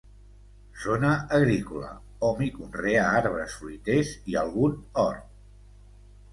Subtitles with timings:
[0.85, 1.91] Zona agrícola,
[2.29, 4.77] hom hi conrea arbres fruiters i algun
[5.07, 5.33] hort.